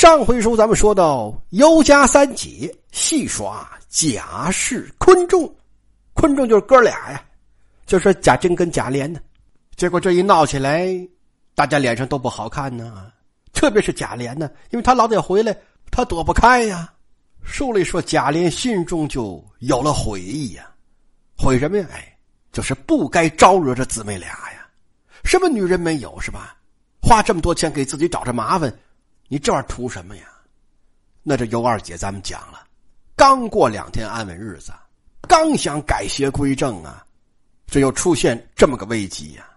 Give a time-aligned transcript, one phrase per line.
[0.00, 5.54] 上回书咱们说到尤家三姐戏耍贾氏、昆仲，
[6.14, 7.22] 昆仲就是哥俩呀，
[7.84, 9.20] 就是贾珍跟贾琏呢。
[9.76, 10.88] 结果这一闹起来，
[11.54, 13.12] 大家脸上都不好看呢，
[13.52, 15.54] 特别是贾琏呢，因为他老得回来，
[15.90, 16.90] 他躲不开呀。
[17.42, 20.64] 书里说贾琏心中就有了悔意呀，
[21.36, 21.86] 悔什么呀？
[21.92, 22.16] 哎，
[22.52, 24.66] 就是不该招惹这姊妹俩呀。
[25.24, 26.56] 什么女人没有是吧？
[27.02, 28.74] 花这么多钱给自己找这麻烦。
[29.32, 30.24] 你这玩意儿图什么呀？
[31.22, 32.66] 那这尤二姐咱们讲了，
[33.14, 34.72] 刚过两天安稳日子，
[35.28, 37.06] 刚想改邪归正啊，
[37.68, 39.48] 这又出现这么个危机呀，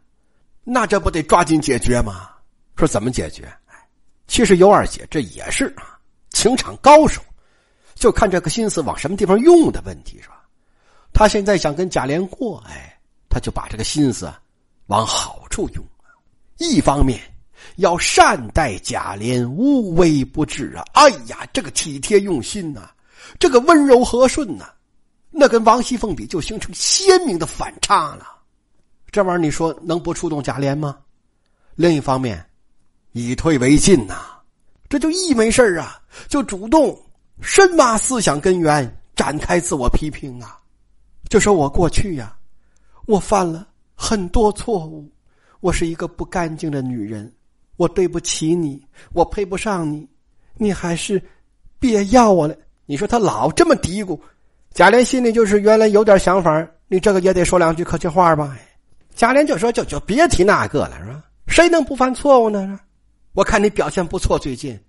[0.64, 2.30] 那这不得抓紧解决吗？
[2.76, 3.52] 说怎么解决？
[4.28, 5.98] 其实尤二姐这也是啊，
[6.30, 7.20] 情场高手，
[7.96, 10.46] 就看这个心思往什么地方用的问题是吧？
[11.14, 12.96] 他现在想跟贾琏过，哎，
[13.28, 14.32] 他就把这个心思
[14.86, 15.84] 往好处用
[16.60, 17.20] 一方面。
[17.78, 20.84] 要善待贾琏，无微不至啊！
[20.94, 22.90] 哎呀，这个体贴用心呐，
[23.40, 24.66] 这个温柔和顺呐，
[25.32, 28.28] 那跟王熙凤比就形成鲜明的反差了。
[29.12, 30.98] 这玩意儿你说能不触动贾琏吗？
[31.76, 32.44] 另一方面，
[33.12, 34.16] 以退为进呐，
[34.90, 36.96] 这就一没事啊，就主动
[37.42, 40.60] 深挖思想根源，展开自我批评啊，
[41.30, 42.36] 就说我过去呀，
[43.06, 45.12] 我犯了很多错误，
[45.60, 47.32] 我是一个不干净的女人。
[47.78, 48.82] 我对不起你，
[49.14, 50.08] 我配不上你，
[50.56, 51.22] 你还是
[51.80, 52.56] 别要我了。
[52.86, 54.20] 你说他老这么嘀咕，
[54.74, 58.58] 贾琏心里就是原来有点想法，你这个也得说两句客气话吧。
[59.16, 61.24] 贾琏就说：“就就别提那个了，是吧？
[61.48, 62.80] 谁能不犯错误呢？
[63.34, 64.80] 我看你表现不错，最近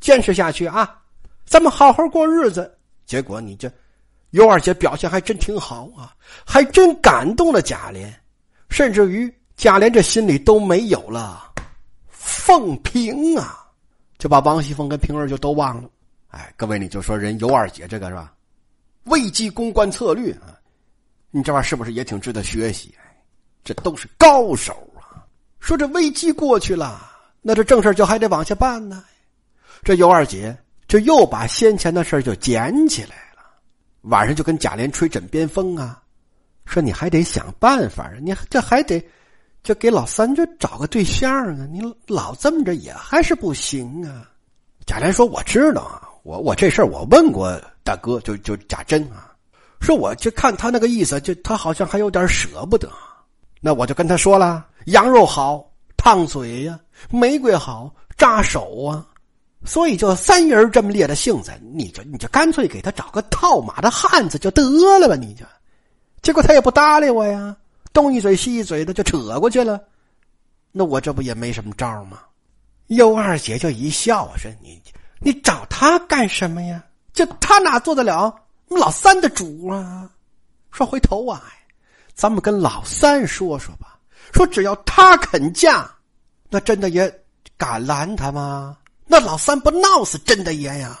[0.00, 0.98] 坚持下去啊，
[1.44, 2.78] 咱们好好过日子。
[3.04, 3.70] 结果你这
[4.30, 6.14] 尤二姐表现还真挺好啊，
[6.46, 8.10] 还真感动了贾琏，
[8.70, 11.52] 甚至于贾琏这心里都没有了。”
[12.44, 13.66] 凤平啊，
[14.18, 15.88] 就把王熙凤跟平儿就都忘了。
[16.28, 18.34] 哎，各位，你就说人尤二姐这个是吧？
[19.04, 20.52] 危机公关策略啊，
[21.30, 22.94] 你这玩意儿是不是也挺值得学习？
[23.64, 25.24] 这都是高手啊！
[25.58, 27.10] 说这危机过去了，
[27.40, 29.02] 那这正事就还得往下办呢。
[29.82, 30.54] 这尤二姐
[30.86, 33.42] 这又把先前的事就捡起来了，
[34.02, 36.02] 晚上就跟贾琏吹枕边风啊，
[36.66, 39.02] 说你还得想办法，你这还得。
[39.64, 41.66] 就给老三就找个对象啊！
[41.72, 44.28] 你老这么着也还是不行啊。
[44.84, 49.32] 贾琏说：“我知道啊，我我这事儿我问过大哥，就就贾珍啊，
[49.80, 52.90] 说我就看他那个意思，就他好像还有点舍不得。
[53.62, 55.66] 那我就跟他说了，羊肉好
[55.96, 59.06] 烫嘴呀，玫瑰好扎手啊，
[59.64, 64.62] 所以就三人这么烈的性子，你就你就干脆给他找个套马的汉子就得
[64.98, 65.46] 了吧，你就。
[66.20, 67.56] 结果他也不搭理我呀。”
[67.94, 69.82] 东一嘴西一嘴的就扯过去了，
[70.72, 72.18] 那我这不也没什么招吗？
[72.88, 74.82] 尤二姐就一笑说：“你
[75.20, 76.84] 你找他干什么呀？
[77.12, 78.34] 就他哪做得了
[78.68, 80.10] 老三的主啊？
[80.72, 81.40] 说回头啊，
[82.14, 83.98] 咱们跟老三说说吧。
[84.32, 85.88] 说只要他肯嫁，
[86.50, 87.24] 那真的爷
[87.56, 88.76] 敢拦他吗？
[89.06, 90.98] 那老三不闹死真的爷呀？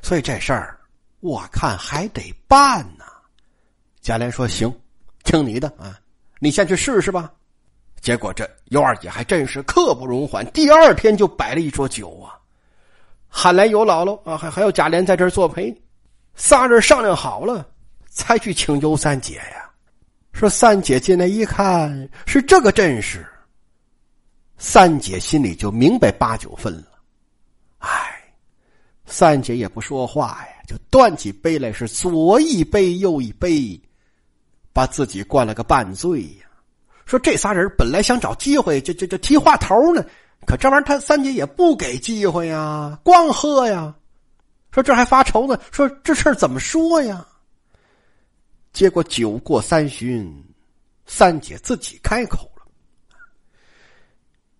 [0.00, 0.78] 所以这事儿
[1.18, 3.04] 我看还得办呢。”
[4.00, 4.72] 贾琏说：“行。”
[5.26, 6.00] 听你的啊，
[6.38, 7.30] 你先去试试吧。
[8.00, 12.38] 结果这尤二姐还真是刻不容缓，第二天就摆了一桌酒啊，
[13.28, 15.76] 喊来尤姥姥啊，还还有贾琏在这儿作陪，
[16.36, 17.66] 仨人商量好了，
[18.08, 19.68] 才去请尤三姐呀。
[20.32, 23.26] 说三姐进来一看是这个阵势，
[24.58, 26.86] 三姐心里就明白八九分了。
[27.78, 28.22] 哎，
[29.06, 33.80] 三姐也不说话呀，就端起杯来，是左一杯右一杯。
[34.76, 36.46] 把自己灌了个半醉呀！
[37.06, 40.04] 说这仨人本来想找机会就就就提话头呢，
[40.46, 43.94] 可这玩意儿他三姐也不给机会呀，光喝呀。
[44.70, 47.26] 说这还发愁呢，说这事儿怎么说呀？
[48.74, 50.30] 结果酒过三巡，
[51.06, 52.62] 三姐自己开口了。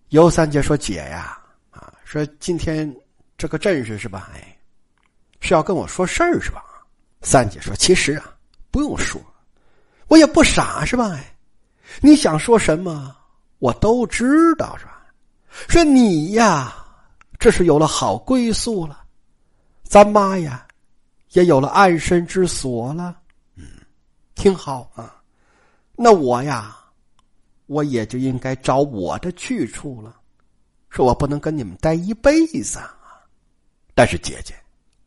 [0.09, 1.37] 尤三姐说：“姐呀，
[1.69, 2.91] 啊，说今天
[3.37, 4.31] 这个阵势是吧？
[4.33, 4.57] 哎，
[5.41, 6.63] 是要跟我说事儿是吧？”
[7.21, 8.33] 三姐说：“其实啊，
[8.71, 9.21] 不用说。”
[10.07, 11.19] 我也不傻是吧？
[12.01, 13.15] 你想说什么，
[13.59, 15.01] 我都知道是吧？
[15.67, 16.75] 说你呀，
[17.39, 19.03] 这是有了好归宿了，
[19.83, 20.67] 咱妈呀，
[21.31, 23.17] 也有了安身之所了。
[23.55, 23.65] 嗯，
[24.35, 25.15] 挺好啊。
[25.95, 26.77] 那我呀，
[27.65, 30.15] 我也就应该找我的去处了。
[30.89, 32.95] 说我不能跟你们待一辈子啊。
[33.95, 34.53] 但是姐姐，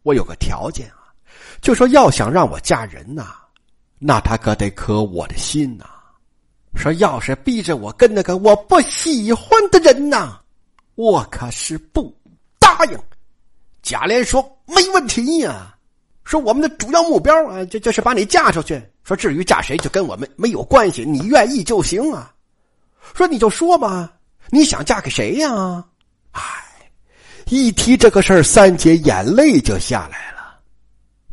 [0.03, 1.15] 我有个条件啊，
[1.63, 3.37] 就说要想让我嫁人呐。
[4.03, 5.85] 那他可得磕我的心呐！
[6.75, 10.41] 说要是逼着我跟那个我不喜欢的人呐，
[10.95, 12.17] 我可是不
[12.59, 12.99] 答应。
[13.83, 15.75] 贾琏说：“没问题呀，
[16.25, 18.81] 说我们的主要目标啊，就就是把你嫁出去。
[19.03, 22.33] 说至于嫁谁，就跟我们没有关系，你愿意就行啊。
[23.15, 24.13] 说你就说吧，
[24.49, 25.85] 你想嫁给谁呀？
[26.33, 26.41] 哎，
[27.47, 30.61] 一提这个事儿，三姐眼泪就下来了。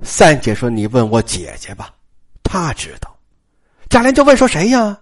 [0.04, 1.94] 三姐说：‘你问我姐姐吧，
[2.48, 3.16] 他知道。’
[3.90, 4.98] 贾琏就问说：‘谁呀？’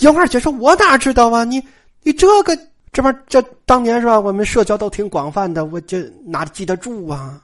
[0.00, 1.44] 尤二姐说：‘我哪知道啊？
[1.44, 1.62] 你
[2.02, 2.56] 你这个。’
[2.92, 4.18] 这玩意这当年是吧？
[4.18, 7.42] 我们社交都挺广泛的，我这哪记得住啊？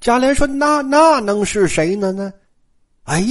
[0.00, 2.12] 贾琏说：“那那能是谁呢？
[2.12, 2.30] 呢？
[3.04, 3.24] 哎，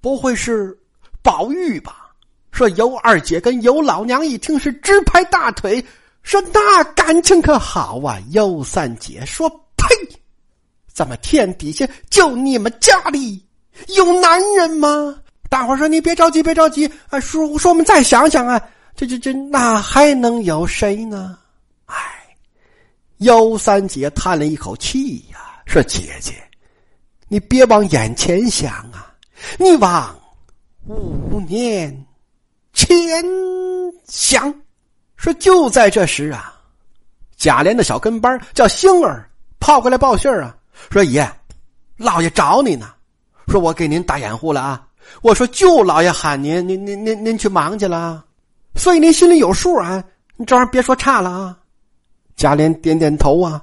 [0.00, 0.78] 不会是
[1.24, 2.12] 宝玉吧？”
[2.52, 5.84] 说尤二姐跟尤老娘一听是直拍大腿，
[6.22, 9.86] 说：“那感情可好啊！”尤三姐说：“呸！
[10.86, 13.44] 怎么天底下就你们家里
[13.86, 15.14] 有男人吗？”
[15.48, 17.18] 大伙说：“你别着急，别着急啊！
[17.18, 18.60] 说说我们再想想啊。”
[18.94, 21.38] 这这这，那还能有谁呢？
[21.86, 21.96] 哎，
[23.18, 26.34] 幺三姐叹了一口气呀，说：“姐姐，
[27.28, 29.14] 你别往眼前想啊，
[29.56, 30.18] 你往
[30.86, 32.06] 五年
[32.72, 33.24] 前
[34.08, 34.52] 想。”
[35.16, 36.52] 说就在这时啊，
[37.36, 39.30] 贾琏的小跟班叫星儿
[39.60, 40.56] 跑过来报信啊，
[40.90, 41.28] 说：“爷，
[41.96, 42.92] 老爷找你呢，
[43.48, 44.86] 说我给您打掩护了啊。
[45.22, 48.24] 我说舅老爷喊您，您您您您去忙去了。”
[48.76, 50.04] 所以您心里有数啊！
[50.36, 51.58] 你这玩意儿别说差了啊！
[52.36, 53.60] 贾琏点点头啊，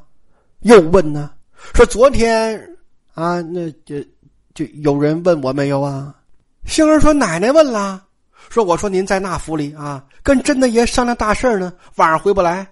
[0.61, 1.31] 又问呢，
[1.73, 2.59] 说昨天
[3.13, 3.95] 啊，那就
[4.53, 6.13] 就有人问我没有啊？
[6.65, 8.03] 星儿说奶奶问了，
[8.49, 12.67] 说我说您在那府里啊，跟真的爷商量大事呢，晚上回不来，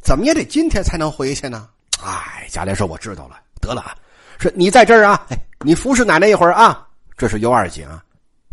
[0.00, 1.68] 怎么也得今天才能回去呢？
[2.00, 3.96] 哎，贾琏说我知道了，得了啊，
[4.38, 5.26] 说你在这儿啊，
[5.64, 6.86] 你服侍奶奶一会儿啊。
[7.16, 8.02] 这是尤二姐啊，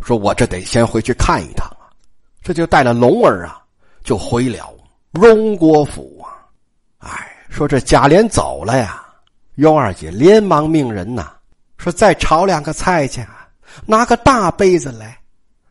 [0.00, 1.86] 说我这得先回去看一趟啊。
[2.42, 3.62] 这就带了龙儿啊，
[4.02, 4.74] 就回了
[5.12, 6.46] 荣国府啊。
[6.98, 9.04] 哎，说这贾琏走了呀，
[9.54, 11.32] 尤二姐连忙命人呐，
[11.78, 13.24] 说再炒两个菜去，
[13.84, 15.16] 拿个大杯子来，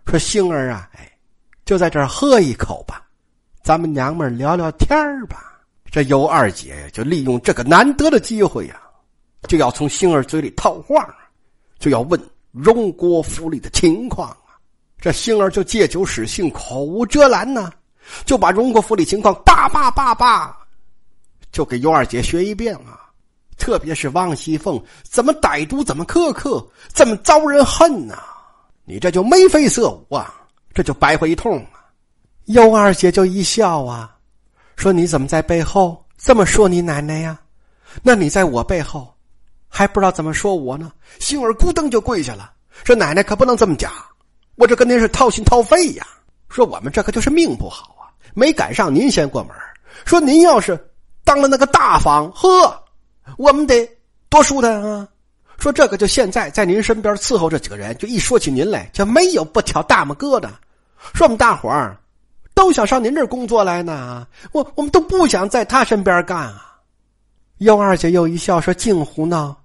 [0.05, 1.11] 说星儿啊，哎，
[1.65, 3.03] 就在这儿喝一口吧，
[3.61, 5.51] 咱们娘们聊聊天儿吧。
[5.91, 8.81] 这尤二姐就利用这个难得的机会呀，
[9.47, 11.15] 就要从星儿嘴里套话，
[11.79, 12.19] 就要问
[12.51, 14.57] 荣国府里的情况啊。
[14.99, 17.71] 这星儿就借酒使性，口无遮拦呢，
[18.25, 20.57] 就把荣国府里情况叭叭叭叭，
[21.51, 23.01] 就给尤二姐学一遍啊。
[23.57, 28.17] 特别是王熙凤怎么歹毒，怎么苛刻，怎么招人恨呐！
[28.83, 30.35] 你这就眉飞色舞啊，
[30.73, 31.85] 这就白话一通啊。
[32.45, 34.13] 尤二姐就一笑啊，
[34.75, 37.39] 说：“你怎么在背后这么说你奶奶呀？
[38.03, 39.14] 那你在我背后
[39.75, 42.51] 还不知道怎么说我呢？”星儿咕噔就跪下了，
[42.83, 43.91] 说：“奶奶可不能这么讲。”
[44.55, 46.07] 我这跟您是掏心掏肺呀！
[46.47, 49.51] 说我们这可就是命不好啊，没赶上您先过门。
[50.05, 50.79] 说您要是
[51.25, 52.83] 当了那个大房，呵，
[53.37, 53.85] 我们得
[54.29, 55.05] 多舒坦啊！
[55.57, 60.49] 说这个就现在在您身边伺候这几个人，就一说起您来，就没有不挑大拇哥的。
[61.13, 61.97] 说我们大伙儿
[62.53, 66.79] 都想上您这儿工作来呢，我我们都不想在他身边干啊。
[67.57, 69.55] 尤二姐又一笑说：“净胡闹，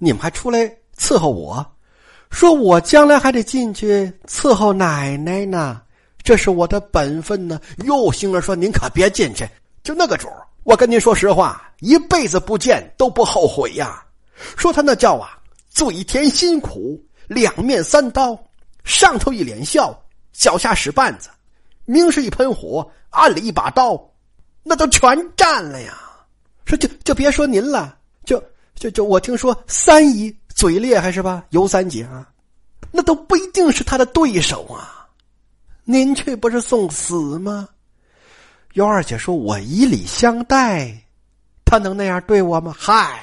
[0.00, 0.60] 你们还出来
[0.98, 1.64] 伺候我？”
[2.30, 5.82] 说我将来还得进去伺候奶奶呢，
[6.22, 7.60] 这是我的本分呢。
[7.84, 9.48] 哟，星儿说：“您可别进去，
[9.82, 10.28] 就那个主
[10.62, 14.04] 我跟您说实话，一辈子不见都不后悔呀。”
[14.56, 15.38] 说他那叫啊，
[15.70, 18.38] 嘴甜心苦，两面三刀，
[18.84, 19.92] 上头一脸笑，
[20.32, 21.28] 脚下使绊子，
[21.84, 24.00] 明是一盆火，暗里一把刀，
[24.62, 25.98] 那都全占了呀。
[26.64, 27.98] 说就就别说您了，
[28.80, 30.34] 就就我听说三姨。
[30.52, 31.42] 嘴厉害是吧？
[31.50, 32.28] 尤三姐啊，
[32.90, 35.08] 那都不一定是他的对手啊。
[35.84, 37.66] 您去不是送死吗？
[38.74, 40.92] 尤二姐说：“我以礼相待，
[41.64, 43.22] 他能那样对我吗？”嗨，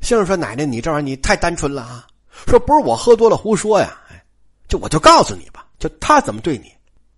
[0.00, 2.06] 先生说：“奶奶，你这玩意儿你太单纯了啊！
[2.46, 3.98] 说不是我喝多了胡说呀，
[4.66, 6.72] 就我就告诉你吧，就他怎么对你，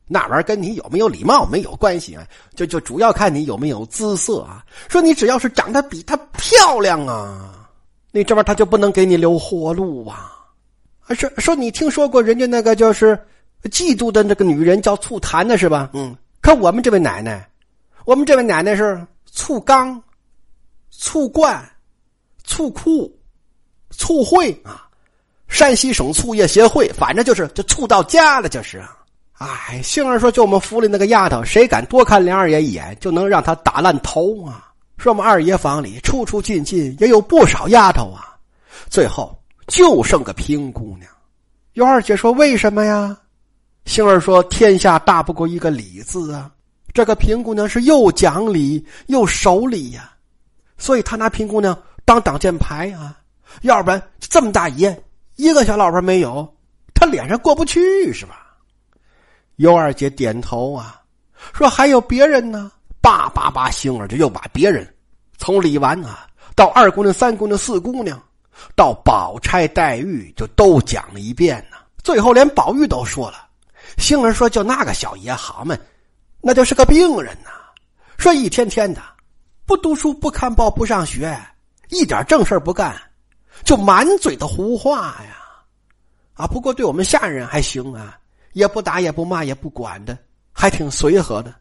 [0.09, 4.65] 那玩意儿跟你有没有礼貌没有关系啊，就就主要看你有没有姿色啊。
[4.89, 7.59] 说你只要是长得比他漂亮啊。”
[8.12, 10.31] 你这玩意他就不能给你留活路啊？
[11.16, 13.19] 说说你听说过人家那个就是
[13.64, 15.90] 嫉妒的那个女人叫醋坛的是吧？
[15.95, 17.49] 嗯，可我们这位奶奶，
[18.04, 20.00] 我们这位奶奶是醋缸、
[20.90, 21.62] 醋罐、
[22.45, 23.12] 醋库、
[23.90, 24.88] 醋会啊！
[25.49, 29.69] 山西省醋业协会，反正就是就醋到家了，就是啊！
[29.69, 34.72] 哎，杏儿说，就我们府里那个丫头，谁敢多看梁二爷一眼，就能让他打烂头啊！
[35.02, 38.37] 说我们二爷房里出出进进也有不少丫头啊，
[38.88, 41.11] 最后就剩个平姑娘。
[41.73, 43.16] 尤二姐说：“为什么呀？”
[43.85, 46.49] 星儿说：“天下大不过一个礼字啊，
[46.94, 50.12] 这个平姑娘是又讲理又守礼呀，
[50.78, 53.18] 所以他拿平姑娘当挡箭牌啊，
[53.62, 55.02] 要不然这么大爷
[55.35, 56.49] 一个小老婆没有，
[56.94, 58.54] 他脸上过不去是吧？
[59.56, 61.02] 尤二姐点头啊，
[61.52, 62.71] 说还有别人呢。
[63.02, 64.88] 叭叭叭，星儿就又把别人
[65.37, 68.23] 从李纨啊到二姑娘、三姑娘、四姑娘，
[68.76, 71.76] 到宝钗、黛玉，就都讲了一遍呢。
[72.04, 73.49] 最后连宝玉都说了。
[73.99, 75.76] 星儿说：“就那个小爷好嘛，
[76.40, 77.50] 那就是个病人呐。
[78.16, 79.02] 说一天天的
[79.66, 81.37] 不读书、不看报、不上学，
[81.88, 82.94] 一点正事不干，
[83.64, 85.38] 就满嘴的胡话呀。
[86.35, 88.16] 啊，不过对我们下人还行啊，
[88.52, 90.16] 也不打，也不骂，也不管的，
[90.52, 91.54] 还挺随和的。”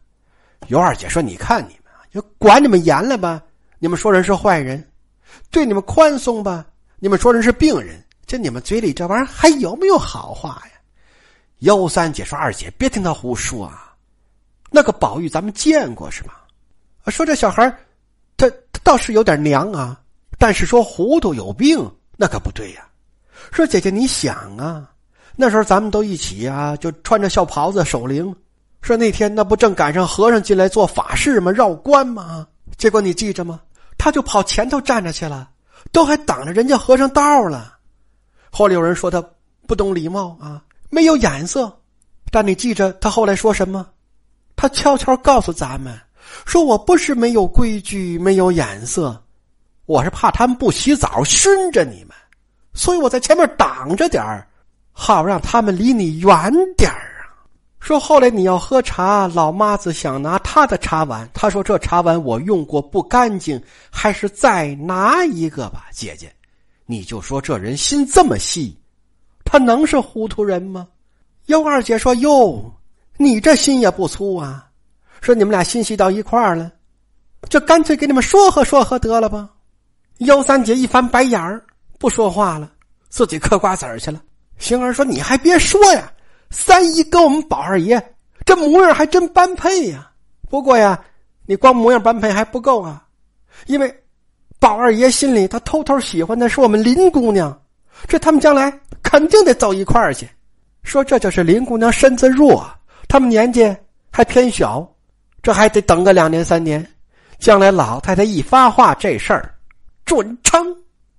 [0.68, 3.42] 尤二姐说：“你看你们啊，就管你们严了吧？
[3.78, 4.80] 你们说人是坏人；
[5.50, 6.64] 对你们宽松吧，
[6.98, 8.02] 你们说人是病人。
[8.26, 10.80] 这你们嘴里这玩意儿还有没有好话呀？”
[11.58, 13.94] 尤三姐说：“二姐别听他胡说啊，
[14.70, 16.44] 那个宝玉咱们见过是吧？
[17.08, 17.68] 说这小孩
[18.36, 20.00] 他他倒是有点娘啊，
[20.38, 21.78] 但是说糊涂有病
[22.16, 22.88] 那可不对呀。
[23.50, 24.90] 说姐姐你想啊，
[25.36, 28.34] 那时候咱们都一起啊，就穿着孝袍子守灵。”
[28.82, 31.50] 说那天那不正赶上和尚进来做法事吗？
[31.50, 32.46] 绕关吗？
[32.76, 33.60] 结果你记着吗？
[33.96, 35.48] 他就跑前头站着去了，
[35.92, 37.78] 都还挡着人家和尚道了。
[38.50, 39.24] 后来有人说他
[39.68, 40.60] 不懂礼貌啊，
[40.90, 41.72] 没有眼色。
[42.30, 43.86] 但你记着他后来说什么？
[44.56, 45.96] 他悄悄告诉咱们，
[46.44, 49.22] 说我不是没有规矩、没有眼色，
[49.86, 52.16] 我是怕他们不洗澡熏着你们，
[52.74, 54.24] 所以我在前面挡着点，
[54.90, 57.11] 好让他们离你远点儿。
[57.82, 63.60] 说后来你要喝茶，老妈子想拿他的茶碗，他说这茶碗我用过不干净，
[63.90, 65.86] 还是再拿一个吧。
[65.92, 66.32] 姐姐，
[66.86, 68.78] 你就说这人心这么细，
[69.44, 70.86] 他能是糊涂人吗？
[71.46, 72.72] 尤二姐说：“哟，
[73.16, 74.68] 你这心也不粗啊。”
[75.20, 76.70] 说你们俩心细到一块儿了，
[77.48, 79.50] 就干脆给你们说和说和得了吧。
[80.18, 81.60] 尤三姐一翻白眼儿，
[81.98, 82.70] 不说话了，
[83.08, 84.22] 自己嗑瓜子儿去了。
[84.58, 86.08] 星儿说：“你还别说呀。”
[86.52, 88.00] 三姨跟我们宝二爷
[88.44, 90.10] 这模样还真般配呀。
[90.48, 91.02] 不过呀，
[91.46, 93.04] 你光模样般配还不够啊，
[93.66, 93.92] 因为
[94.60, 97.58] 宝二爷心里他偷偷喜欢的是我们林姑娘，
[98.06, 100.28] 这他们将来肯定得走一块儿去。
[100.82, 102.68] 说这就是林姑娘身子弱，
[103.08, 103.74] 他们年纪
[104.10, 104.86] 还偏小，
[105.42, 106.86] 这还得等个两年三年。
[107.38, 109.52] 将来老太太一发话，这事儿
[110.04, 110.76] 准成。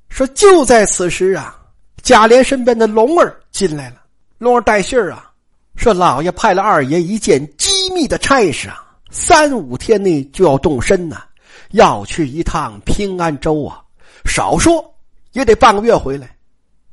[0.10, 1.60] 说就在此时啊，
[2.02, 4.03] 贾琏身边的龙儿进来了。
[4.44, 5.32] 龙儿带信儿啊，
[5.78, 11.24] 说老爷派了二爷一件机密的差事啊，三五天内就要动身呐，
[11.72, 13.82] 要去一趟平安州啊，
[14.26, 14.84] 少说
[15.32, 16.36] 也得半个月回来。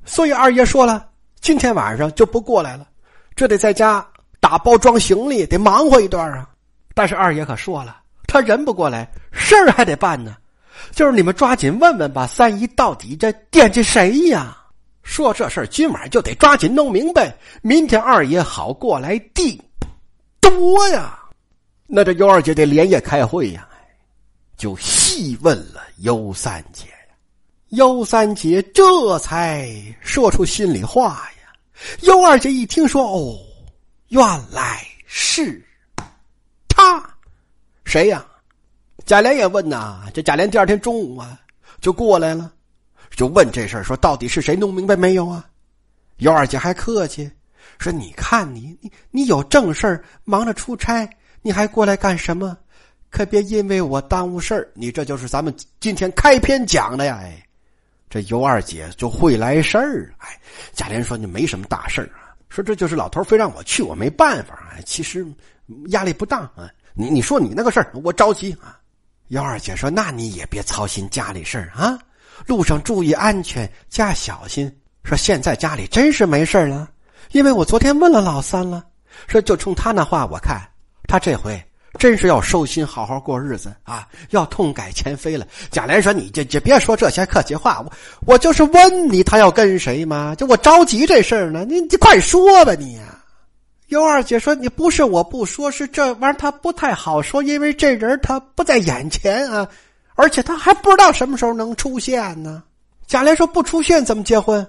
[0.05, 1.09] 所以二爷说了，
[1.41, 2.87] 今天晚上就不过来了，
[3.35, 4.07] 这得在家
[4.39, 6.49] 打包装行李，得忙活一段啊。
[6.95, 7.97] 但是二爷可说了，
[8.29, 10.37] 他人不过来，事儿还得办呢，
[10.93, 14.57] 就是你们抓紧问问吧，三姨到底这惦记谁呀？
[15.03, 19.59] 说这事儿，今晚就得抓紧弄明白，明天二爷好过来定
[20.41, 21.19] 多呀。
[21.87, 23.69] 那这尤二姐得连夜开会呀，
[24.57, 26.87] 就细问了尤三姐。
[27.71, 31.53] 尤三姐这才说出心里话呀。
[32.01, 33.39] 尤二姐一听说，哦，
[34.09, 35.65] 原来是
[36.69, 37.03] 他，
[37.85, 38.27] 谁呀？
[39.07, 40.03] 贾琏也问呐。
[40.13, 41.41] 这贾琏第二天中午啊，
[41.81, 42.53] 就过来了。
[43.17, 45.47] 就问这事儿，说到底是谁弄明白没有啊？
[46.19, 47.31] 尤二姐还客气，
[47.79, 51.09] 说：“你看你你你有正事儿，忙着出差，
[51.41, 52.57] 你还过来干什么？
[53.09, 54.71] 可别因为我耽误事儿。
[54.75, 57.19] 你这就是咱们今天开篇讲的呀！
[57.23, 57.43] 哎，
[58.09, 60.13] 这尤二姐就会来事儿。
[60.19, 60.39] 哎，
[60.73, 64.71] 贾琏说：‘你没什么大事儿啊。’说这就是老头非让我去，我没办法。
[64.73, 65.27] 哎，其实
[65.89, 66.71] 压力不大啊。
[66.93, 68.79] 你你说你那个事儿，我着急啊。
[69.29, 71.99] 尤二姐说：‘那你也别操心家里事儿啊。’
[72.47, 74.71] 路上注意安全，加小心。
[75.03, 76.89] 说现在家里真是没事了，
[77.33, 78.85] 因为我昨天问了老三了。
[79.27, 80.61] 说就冲他那话，我看
[81.09, 81.61] 他这回
[81.99, 85.47] 真是要收心，好好过日子啊，要痛改前非了。
[85.71, 87.93] 贾琏说：“你就就别说这些客气话，我
[88.27, 90.35] 我就是问你，他要跟谁吗？
[90.37, 93.01] 就我着急这事儿呢，你你快说吧，你。”
[93.89, 99.67] 尤二姐说：“你不是我不说，是这玩意儿他不太好说，因为这人他不在眼前啊。”
[100.21, 102.63] 而且他还不知道什么时候能出现呢。
[103.07, 104.65] 贾琏说：“不出现怎么结婚？”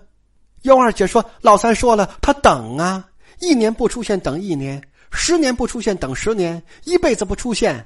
[0.63, 3.05] 尤二姐说：“老三说了，他等啊，
[3.39, 4.81] 一年不出现等一年，
[5.11, 7.85] 十年不出现等十年，一辈子不出现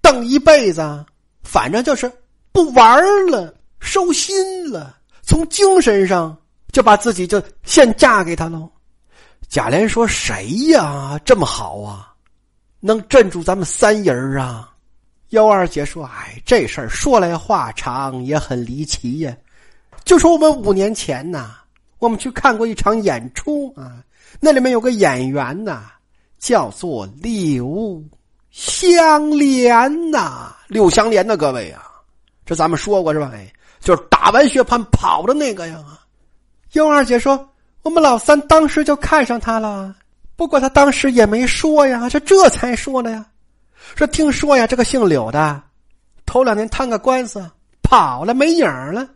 [0.00, 1.04] 等一辈子，
[1.42, 2.10] 反正就是
[2.52, 6.36] 不玩了，收心了，从精神上
[6.70, 8.70] 就把自己就先嫁给他喽。”
[9.50, 11.18] 贾琏说：“谁呀？
[11.24, 12.14] 这么好啊，
[12.80, 14.68] 能镇住咱们三人啊？”
[15.32, 19.34] 尤二姐说：“哎，这事儿说来话长，也很离奇呀。
[20.04, 21.52] 就说我们五年前呐，
[21.98, 24.04] 我们去看过一场演出啊，
[24.40, 25.84] 那里面有个演员呐，
[26.38, 28.02] 叫做柳
[28.50, 31.82] 香莲呐，柳香莲呐，各位啊，
[32.44, 33.30] 这咱们说过是吧？
[33.32, 35.82] 哎，就是打完血盘跑的那个呀。”
[36.72, 37.48] 尤二姐说
[37.80, 39.96] ：“我们老三当时就看上他了，
[40.36, 43.24] 不过他当时也没说呀，这这才说的呀。”
[43.94, 45.62] 说听说呀，这个姓柳的，
[46.26, 47.44] 头两年摊个官司
[47.82, 49.06] 跑了没影了。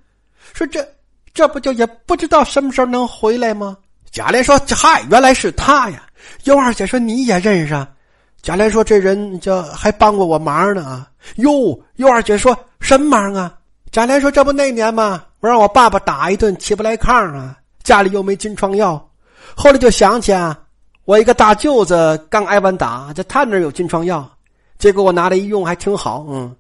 [0.52, 0.87] 说这
[1.35, 3.76] 这不就也不知道什么时候能回来吗？
[4.11, 6.02] 贾琏说：“嗨，原来是他呀。”
[6.45, 7.87] 尤二姐说：“你也认识？”
[8.40, 13.52] 贾琏说：“这人叫还帮过我忙呢啊。”哟，尤二姐说：“什么忙啊？”
[13.90, 15.25] 贾琏说：“这不那年吗？
[15.40, 19.11] 我让我爸爸打一顿，起不来炕啊，家里又没金疮药，
[19.54, 20.59] 后来就想起啊，
[21.04, 24.28] 我一个大舅子刚挨完打，这他那有金疮药。”
[24.78, 26.54] 结果我拿来一用还挺好，嗯，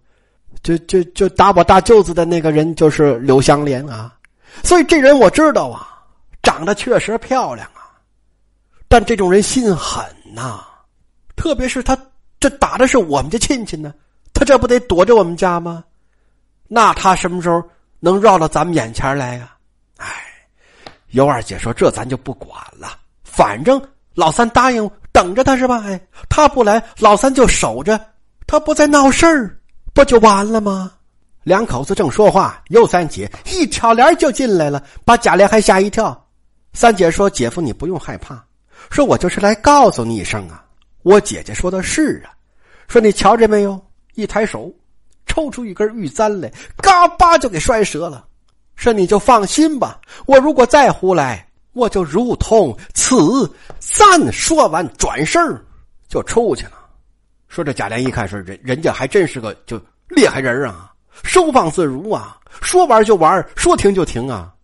[0.62, 4.14] 就就就打我大舅子的那个人就是柳香莲啊，
[4.64, 6.02] 所以这人我知道啊，
[6.42, 7.92] 长得确实漂亮啊，
[8.88, 10.02] 但这种人心狠
[10.34, 10.64] 呐，
[11.36, 11.96] 特别是他
[12.40, 13.92] 这打的是我们家亲戚呢，
[14.32, 15.84] 他这不得躲着我们家吗？
[16.68, 17.62] 那他什么时候
[18.00, 19.54] 能绕到咱们眼前来呀？
[19.98, 20.06] 哎，
[21.10, 23.80] 尤二姐说这咱就不管了，反正
[24.14, 24.90] 老三答应。
[25.16, 25.82] 等着他是吧？
[25.86, 27.98] 哎，他不来，老三就守着，
[28.46, 29.58] 他不再闹事儿，
[29.94, 30.92] 不就完了吗？
[31.42, 36.22] 两口子正说话，尤三姐一挑帘就进来了，把贾琏还吓一跳。
[36.74, 38.44] 三姐说：“姐夫，你不用害怕，
[38.90, 40.62] 说我就是来告诉你一声啊。
[41.02, 42.36] 我姐姐说的是啊，
[42.86, 43.80] 说你瞧见没有？
[44.16, 44.70] 一抬手，
[45.24, 48.26] 抽出一根玉簪来，嘎巴就给摔折了。
[48.74, 51.42] 说你就放心吧，我如果再胡来。”
[51.76, 53.14] 我就如同此
[53.80, 55.38] 三说完，转身
[56.08, 56.72] 就出去了。
[57.48, 59.78] 说这贾琏一看，说人人家还真是个就
[60.08, 60.90] 厉害人啊，
[61.22, 64.54] 收放自如啊，说玩就玩，说停就停啊。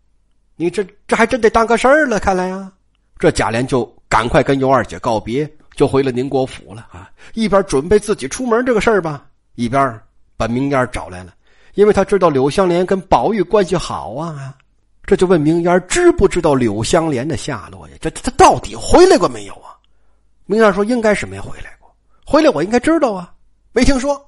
[0.57, 2.73] 你这这还真得当个事儿了，看来啊。
[3.19, 5.47] 这贾琏就赶快跟尤二姐告别，
[5.77, 7.11] 就回了宁国府了啊。
[7.35, 10.01] 一边准备自己出门这个事儿吧，一边
[10.39, 11.35] 把明烟找来了，
[11.75, 14.55] 因为他知道柳香莲跟宝玉关系好啊。
[15.05, 17.95] 这就问明烟知不知道柳香莲的下落呀？
[18.01, 19.75] 这他到底回来过没有啊？
[20.47, 23.33] 明烟说应该是没回来过，回来我应该知道啊，
[23.73, 24.21] 没听说。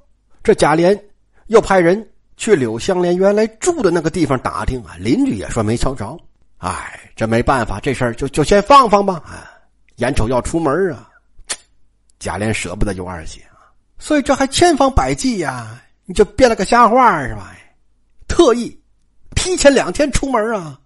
[0.42, 1.00] 这贾琏
[1.46, 2.06] 又派人
[2.36, 6.18] 去柳香莲原来住的那个地方打听啊，邻居也说没瞧着。
[6.58, 9.14] 哎，这没办法，这事儿就就先放放吧。
[9.24, 9.50] 啊，
[9.96, 11.08] 眼瞅要出门啊，
[12.18, 17.54] 贾琏舍不得尤二姐啊，所以这还千方百计呀，你就编了个瞎话是吧？
[18.26, 18.76] 特意。
[19.34, 20.78] 提前两天出门啊，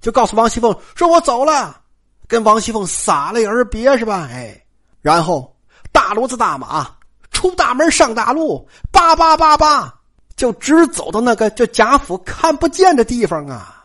[0.00, 1.82] 就告诉王熙凤说：“我走了。”
[2.28, 4.28] 跟王熙凤洒泪而别是吧？
[4.30, 4.60] 哎，
[5.00, 5.56] 然后
[5.92, 6.96] 大骡子大马
[7.30, 9.94] 出大门上大路，叭叭叭叭
[10.34, 13.84] 就直走到那个这贾府看不见的地方啊。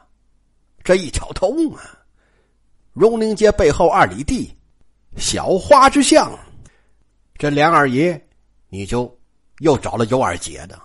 [0.84, 1.82] 这一挑头啊，
[2.93, 4.52] 荣宁街背后二里地，
[5.17, 6.32] 小花之巷，
[7.38, 8.19] 这梁二爷
[8.69, 9.15] 你就
[9.60, 10.80] 又找了尤二姐的，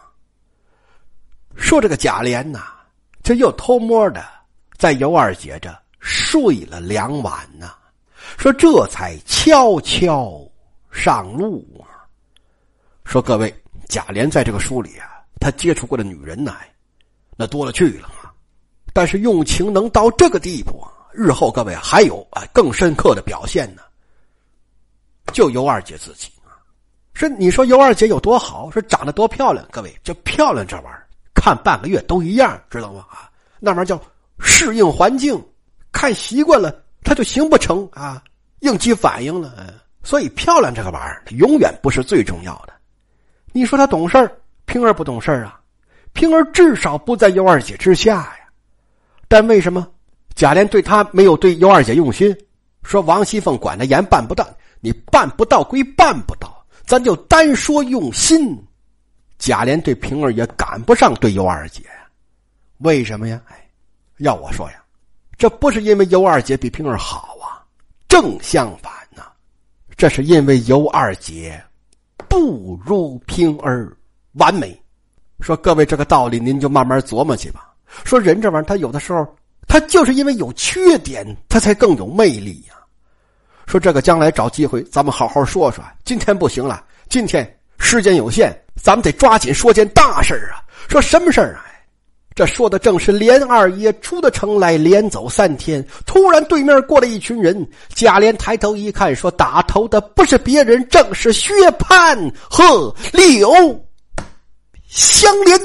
[1.57, 2.76] 说这个贾琏呐。
[3.27, 4.25] 这又偷摸的
[4.79, 7.73] 在尤二姐这睡了两晚呢，
[8.39, 10.41] 说这才悄悄
[10.93, 12.07] 上路啊。
[13.05, 13.53] 说各位，
[13.89, 16.55] 贾琏在这个书里啊，他接触过的女人呢，
[17.37, 18.33] 那多了去了啊。
[18.93, 23.83] 但是用情能到这个地步啊，日后各位还有啊更深刻的表现呢。
[25.33, 26.63] 就尤二姐自己啊，
[27.13, 30.96] 说你说尤二姐有多好，说长得多漂亮，各位这漂亮这玩意儿。
[31.47, 33.07] 看半个月都一样，知道吗？
[33.09, 33.31] 啊，
[33.61, 34.03] 那玩意儿叫
[34.41, 35.41] 适应环境，
[35.93, 38.21] 看习惯了，他就行不成啊，
[38.63, 39.73] 应激反应了。
[40.03, 42.73] 所以漂亮这个玩意儿，永远不是最重要的。
[43.53, 44.29] 你说他懂事儿，
[44.65, 45.61] 平儿不懂事儿啊？
[46.15, 48.39] 平儿至少不在尤二姐之下呀。
[49.29, 49.87] 但为什么
[50.35, 52.37] 贾琏对他没有对尤二姐用心？
[52.83, 54.45] 说王熙凤管的严，办不到，
[54.81, 58.61] 你办不到归办不到，咱就单说用心。
[59.39, 62.09] 贾琏对平儿也赶不上对尤二姐呀，
[62.79, 63.41] 为什么呀？
[63.49, 63.69] 哎，
[64.19, 64.83] 要我说呀，
[65.37, 67.63] 这不是因为尤二姐比平儿好啊，
[68.09, 69.23] 正相反呢，
[69.97, 71.63] 这是因为尤二姐
[72.29, 73.95] 不如平儿
[74.33, 74.79] 完美。
[75.41, 77.75] 说各位这个道理您就慢慢琢磨去吧。
[78.05, 79.37] 说人这玩意儿，他有的时候
[79.69, 82.75] 他就是因为有缺点，他才更有魅力呀。
[83.67, 85.85] 说这个将来找机会咱们好好说说。
[86.05, 87.47] 今天不行了，今天。
[87.79, 90.63] 时间有限，咱们得抓紧说件大事啊！
[90.89, 91.65] 说什么事啊？
[92.35, 97.67] 这说的正是连二爷出的城来，连走三天，突然对面过来一群人。
[97.95, 103.51] 贾琏抬头一看，说打头的不是别人，正是薛蟠和柳
[104.87, 105.59] 香莲。